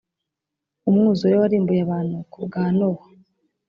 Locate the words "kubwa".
2.31-2.61